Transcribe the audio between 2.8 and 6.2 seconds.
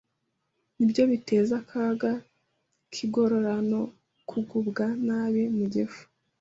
k’igogora no kugubwa nabi mu gifu.